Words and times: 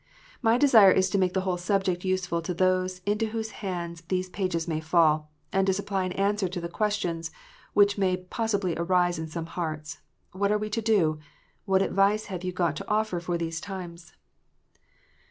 My 0.41 0.57
desire 0.57 0.89
is 0.89 1.11
to 1.11 1.19
make 1.19 1.33
the 1.33 1.41
whole 1.41 1.57
subject 1.59 2.03
useful 2.03 2.41
to 2.41 2.55
those 2.55 3.01
into 3.05 3.27
whose 3.27 3.51
hands 3.61 4.01
these 4.07 4.29
pages 4.31 4.67
may 4.67 4.79
fall, 4.79 5.29
and 5.53 5.67
to 5.67 5.73
supply 5.73 6.05
an 6.05 6.11
answer 6.13 6.47
to 6.49 6.59
the 6.59 6.67
questions 6.67 7.29
which 7.75 7.99
may 7.99 8.17
possibly 8.17 8.75
arise 8.75 9.19
in 9.19 9.27
some 9.27 9.45
hearts, 9.45 9.99
What 10.31 10.51
are 10.51 10.57
we 10.57 10.71
to 10.71 10.81
do 10.81 11.09
1 11.09 11.19
What 11.65 11.81
advice 11.83 12.25
have 12.33 12.43
you 12.43 12.51
got 12.51 12.75
to 12.77 12.89
offer 12.89 13.19
for 13.19 13.37
the 13.37 13.51
times 13.51 14.13